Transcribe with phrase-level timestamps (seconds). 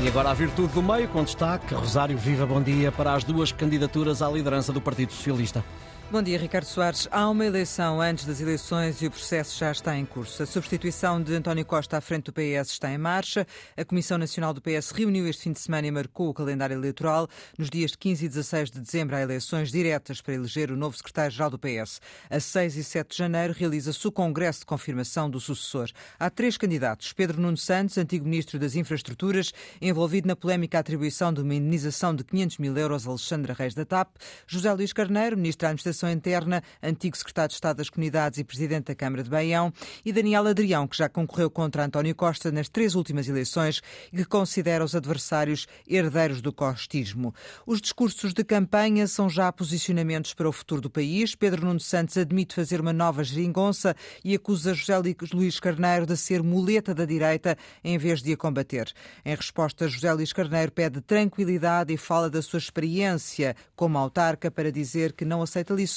[0.00, 3.50] E agora a virtude do meio, com destaque, Rosário Viva, bom dia, para as duas
[3.50, 5.64] candidaturas à liderança do Partido Socialista.
[6.10, 7.06] Bom dia, Ricardo Soares.
[7.10, 10.42] Há uma eleição antes das eleições e o processo já está em curso.
[10.42, 13.46] A substituição de António Costa à frente do PS está em marcha.
[13.76, 17.28] A Comissão Nacional do PS reuniu este fim de semana e marcou o calendário eleitoral.
[17.58, 21.50] Nos dias 15 e 16 de dezembro há eleições diretas para eleger o novo secretário-geral
[21.50, 22.00] do PS.
[22.30, 25.90] A 6 e 7 de janeiro realiza-se o congresso de confirmação do sucessor.
[26.18, 27.12] Há três candidatos.
[27.12, 32.24] Pedro Nuno Santos, antigo ministro das Infraestruturas, envolvido na polémica atribuição de uma indenização de
[32.24, 34.08] 500 mil euros a Alexandra Reis da TAP.
[34.46, 38.44] José Luís Carneiro, ministro da Administração Administração Interna, antigo secretário de Estado das Comunidades e
[38.44, 39.72] presidente da Câmara de Baião,
[40.04, 43.80] e Daniel Adrião, que já concorreu contra António Costa nas três últimas eleições
[44.12, 47.34] e que considera os adversários herdeiros do costismo.
[47.66, 51.34] Os discursos de campanha são já posicionamentos para o futuro do país.
[51.34, 53.94] Pedro Nuno Santos admite fazer uma nova geringonça
[54.24, 54.96] e acusa José
[55.32, 58.92] Luís Carneiro de ser muleta da direita em vez de a combater.
[59.24, 64.70] Em resposta, José Luís Carneiro pede tranquilidade e fala da sua experiência como autarca para
[64.70, 65.87] dizer que não aceita lições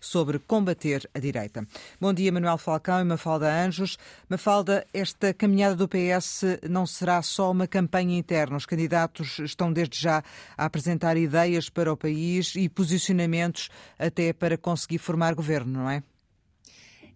[0.00, 1.66] sobre combater a direita.
[2.00, 3.96] Bom dia, Manuel Falcão e Mafalda Anjos.
[4.28, 8.56] Mafalda, esta caminhada do PS não será só uma campanha interna.
[8.56, 10.22] Os candidatos estão desde já
[10.56, 16.02] a apresentar ideias para o país e posicionamentos até para conseguir formar governo, não é?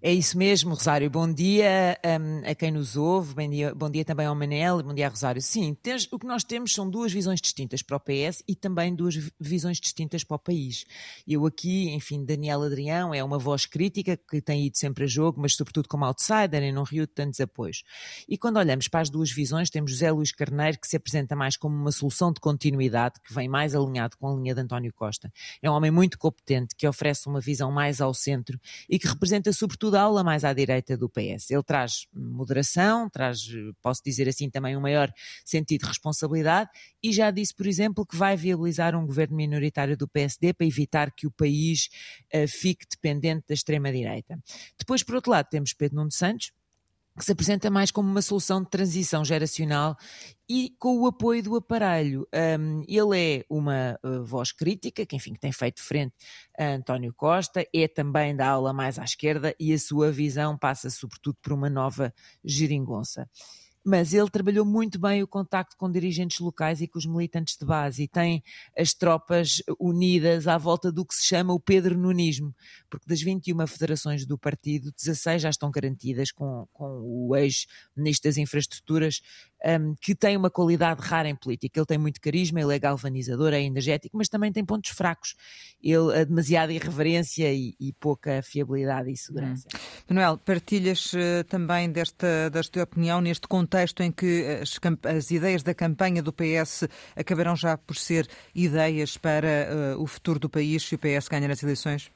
[0.05, 1.08] É isso mesmo, Rosário.
[1.08, 4.92] Bom dia um, a quem nos ouve, bom dia, bom dia também ao Manel, bom
[4.92, 5.41] dia, Rosário.
[5.41, 8.92] Sim, tens, o que nós temos são duas visões distintas para o PS e também
[8.92, 10.84] duas visões distintas para o país.
[11.25, 15.41] Eu aqui, enfim, Daniel Adrião é uma voz crítica que tem ido sempre a jogo,
[15.41, 17.84] mas sobretudo como outsider e não riu de tantos apoios.
[18.28, 21.56] E quando olhamos para as duas visões, temos José Luís Carneiro, que se apresenta mais
[21.56, 25.33] como uma solução de continuidade, que vem mais alinhado com a linha de António Costa.
[25.62, 28.59] É um homem muito competente, que oferece uma visão mais ao centro
[28.91, 31.51] e que representa sobretudo da aula mais à direita do PS.
[31.51, 33.41] Ele traz moderação, traz,
[33.81, 35.12] posso dizer assim, também um maior
[35.45, 36.71] sentido de responsabilidade
[37.03, 41.12] e já disse, por exemplo, que vai viabilizar um governo minoritário do PSD para evitar
[41.15, 41.89] que o país
[42.34, 44.39] uh, fique dependente da extrema-direita.
[44.78, 46.50] Depois, por outro lado, temos Pedro Nuno Santos,
[47.19, 49.97] que se apresenta mais como uma solução de transição geracional
[50.49, 52.27] e com o apoio do aparelho.
[52.59, 56.15] Um, ele é uma uh, voz crítica, que enfim que tem feito frente
[56.59, 60.89] a António Costa, é também da aula mais à esquerda e a sua visão passa
[60.91, 62.12] sobretudo por uma nova
[62.45, 63.28] geringonça
[63.84, 67.65] mas ele trabalhou muito bem o contacto com dirigentes locais e com os militantes de
[67.65, 68.43] base e tem
[68.78, 72.54] as tropas unidas à volta do que se chama o Pedro Nunismo,
[72.88, 78.37] porque das 21 federações do partido, 16 já estão garantidas com, com o ex-ministro das
[78.37, 79.21] Infraestruturas,
[79.65, 81.78] um, que tem uma qualidade rara em política.
[81.78, 85.34] Ele tem muito carisma, ele é galvanizador, é energético, mas também tem pontos fracos.
[85.83, 89.67] Ele, a demasiada irreverência e, e pouca fiabilidade e segurança.
[89.75, 89.78] Hum.
[90.11, 94.78] Manuel, partilhas uh, também desta, desta opinião neste contexto em que as,
[95.17, 100.39] as, ideias da campanha do PS acabarão já por ser ideias para uh, o futuro
[100.39, 102.11] do país se o PS ganhar as eleições?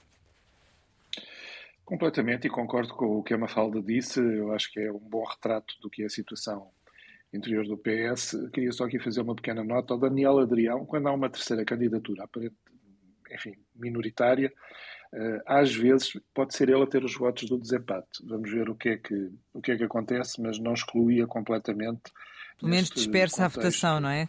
[1.84, 4.18] Completamente, e concordo com o que a Mafalda disse.
[4.18, 6.68] Eu acho que é um bom retrato do que é a situação
[7.32, 8.36] interior do PS.
[8.52, 12.24] Queria só aqui fazer uma pequena nota ao Daniel Adrião, quando há uma terceira candidatura,
[12.24, 12.56] aparente,
[13.32, 14.52] enfim, minoritária,
[15.12, 18.24] eh, às vezes pode ser ele a ter os votos do desempate.
[18.24, 22.12] Vamos ver o que é que, o que, é que acontece, mas não excluía completamente.
[22.58, 23.58] Pelo menos dispersa contexto.
[23.58, 24.28] a votação, não é?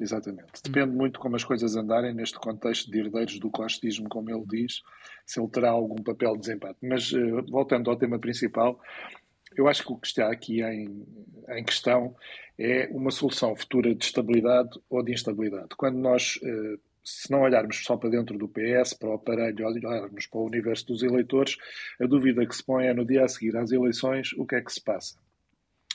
[0.00, 0.62] Exatamente.
[0.64, 4.80] Depende muito como as coisas andarem neste contexto de herdeiros do costismo, como ele diz,
[5.26, 6.78] se ele terá algum papel de desempate.
[6.82, 8.80] Mas, eh, voltando ao tema principal,
[9.56, 11.06] eu acho que o que está aqui em,
[11.48, 12.14] em questão
[12.58, 15.68] é uma solução futura de estabilidade ou de instabilidade.
[15.76, 20.26] Quando nós, eh, se não olharmos só para dentro do PS, para o aparelho, olharmos
[20.26, 21.56] para o universo dos eleitores,
[22.00, 24.60] a dúvida que se põe é no dia a seguir às eleições o que é
[24.60, 25.18] que se passa.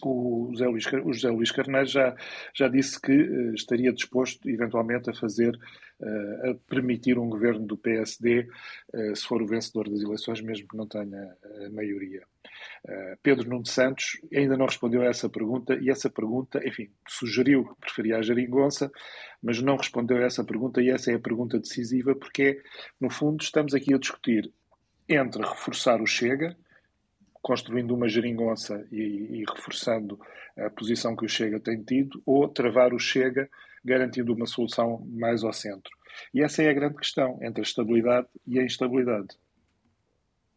[0.08, 2.16] O José Luís, o José Luís Carneiro já,
[2.54, 5.56] já disse que uh, estaria disposto, eventualmente, a fazer,
[6.00, 8.48] uh, a permitir um governo do PSD,
[8.94, 12.22] eh, se for o vencedor das eleições, mesmo que não tenha a maioria.
[13.24, 17.82] Pedro Nuno Santos ainda não respondeu a essa pergunta e essa pergunta, enfim, sugeriu que
[17.82, 18.92] preferia a geringonça,
[19.42, 22.62] mas não respondeu a essa pergunta e essa é a pergunta decisiva porque,
[23.02, 24.52] no fundo, estamos aqui a discutir
[25.10, 26.56] entre reforçar o Chega,
[27.46, 30.20] construindo uma geringonça e, e, reforçando
[30.58, 33.48] a posição que o Chega tem tido, ou travar o Chega,
[33.84, 35.92] garantindo uma solução mais ao centro.
[36.34, 39.28] E essa é a grande questão entre a estabilidade e a instabilidade.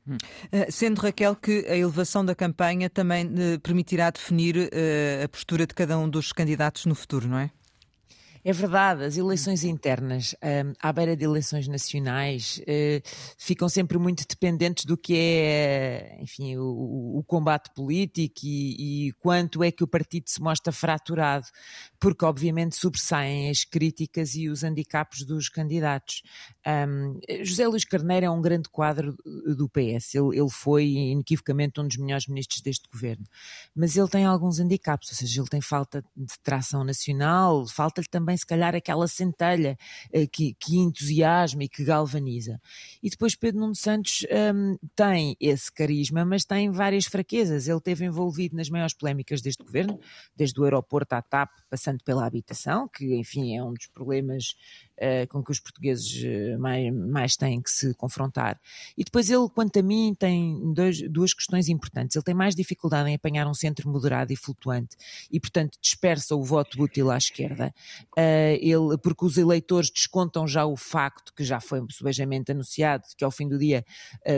[0.06, 0.16] Hum.
[0.50, 5.66] Eh, sendo, Raquel, que a elevação da campanha também eh, permitirá definir eh, a postura
[5.66, 7.50] de cada um dos candidatos no futuro, não é?
[8.48, 14.24] É verdade, as eleições internas, um, à beira de eleições nacionais, uh, ficam sempre muito
[14.26, 19.86] dependentes do que é, enfim, o, o combate político e, e, quanto é que o
[19.86, 21.44] partido se mostra fraturado,
[22.00, 26.22] porque obviamente sobressaem as críticas e os handicaps dos candidatos.
[26.66, 29.14] Um, José Luís Carneiro é um grande quadro
[29.58, 33.26] do PS, ele, ele foi inequivocamente um dos melhores ministros deste governo,
[33.76, 38.37] mas ele tem alguns handicaps, ou seja, ele tem falta de tração nacional, falta-lhe também
[38.38, 39.76] se calhar aquela centelha
[40.14, 42.60] uh, que, que entusiasma e que galvaniza.
[43.02, 47.68] E depois Pedro Nuno Santos um, tem esse carisma, mas tem várias fraquezas.
[47.68, 49.98] Ele teve envolvido nas maiores polémicas deste governo,
[50.36, 54.54] desde o aeroporto à TAP, passando pela habitação, que enfim é um dos problemas
[55.28, 58.60] com que os portugueses eh, mais, mais têm que se confrontar.
[58.96, 62.16] E depois ele, quanto a mim, tem dois, duas questões importantes.
[62.16, 64.96] Ele tem mais dificuldade em apanhar um centro moderado e flutuante
[65.30, 67.72] e, portanto, dispersa o voto útil à esquerda,
[68.16, 73.24] uh, ele, porque os eleitores descontam já o facto, que já foi subejamente anunciado, que
[73.24, 73.84] ao fim do dia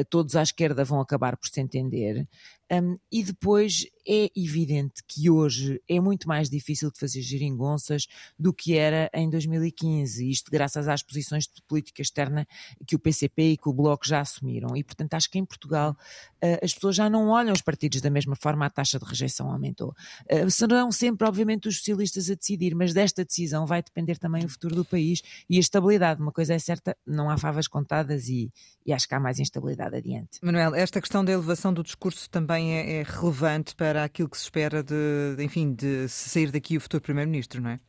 [0.08, 2.26] todos à esquerda vão acabar por se entender.
[2.72, 8.06] Um, e depois é evidente que hoje é muito mais difícil de fazer geringonças
[8.38, 12.46] do que era em 2015, isto graças às posições de política externa
[12.86, 14.76] que o PCP e que o Bloco já assumiram.
[14.76, 15.96] E, portanto, acho que em Portugal
[16.42, 19.50] uh, as pessoas já não olham os partidos da mesma forma, a taxa de rejeição
[19.50, 19.94] aumentou.
[20.30, 24.48] Uh, serão sempre, obviamente, os socialistas a decidir, mas desta decisão vai depender também o
[24.48, 26.20] futuro do país e a estabilidade.
[26.20, 28.52] Uma coisa é certa, não há favas contadas e,
[28.84, 30.38] e acho que há mais instabilidade adiante.
[30.42, 34.44] Manuel, esta questão da elevação do discurso também é, é, relevante para aquilo que se
[34.44, 37.80] espera de, de enfim, de sair daqui o futuro Primeiro-Ministro, não é?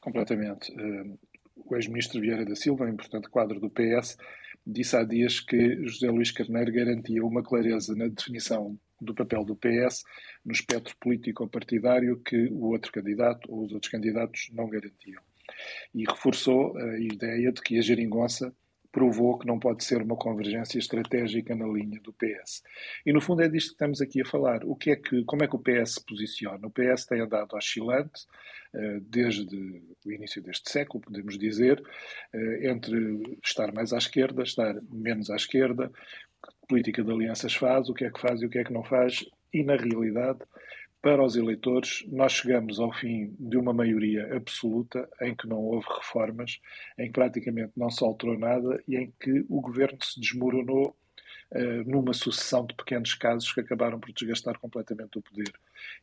[0.00, 0.70] Completamente.
[0.72, 1.18] Uh,
[1.56, 4.16] o ex-ministro Vieira da Silva, importante quadro do PS,
[4.66, 9.56] disse há dias que José Luís Carneiro garantia uma clareza na definição do papel do
[9.56, 10.02] PS
[10.44, 15.22] no espectro político-partidário que o outro candidato ou os outros candidatos não garantiam.
[15.94, 18.54] E reforçou a ideia de que a geringonça
[18.94, 22.62] provou que não pode ser uma convergência estratégica na linha do PS.
[23.04, 24.64] E no fundo é disto que estamos aqui a falar.
[24.64, 26.64] O que é que, como é que o PS se posiciona?
[26.64, 28.24] O PS tem andado oscilante
[28.72, 31.82] eh, desde o início deste século, podemos dizer,
[32.32, 35.90] eh, entre estar mais à esquerda, estar menos à esquerda,
[36.40, 38.72] que política de alianças faz, o que é que faz e o que é que
[38.72, 40.38] não faz, e na realidade
[41.04, 45.86] para os eleitores, nós chegamos ao fim de uma maioria absoluta em que não houve
[45.86, 46.58] reformas,
[46.98, 50.96] em que praticamente não se alterou nada e em que o governo se desmoronou
[51.52, 55.52] uh, numa sucessão de pequenos casos que acabaram por desgastar completamente o poder.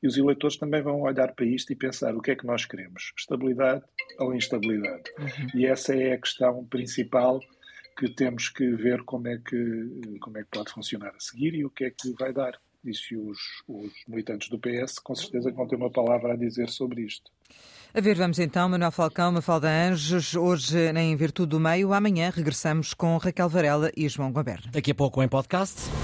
[0.03, 2.65] E os eleitores também vão olhar para isto e pensar o que é que nós
[2.65, 3.83] queremos: estabilidade
[4.19, 5.09] ou instabilidade?
[5.17, 5.47] Uhum.
[5.55, 7.39] E essa é a questão principal
[7.97, 11.65] que temos que ver como é que, como é que pode funcionar a seguir e
[11.65, 13.37] o que é que vai dar disse os,
[13.67, 17.31] os militantes do PS, com certeza que vão ter uma palavra a dizer sobre isto.
[17.93, 22.93] A ver, vamos então, Manuel Falcão, Mafalda Anjos, hoje em Virtude do Meio, amanhã regressamos
[22.93, 24.71] com Raquel Varela e João Goberno.
[24.71, 25.91] Daqui a pouco em podcast.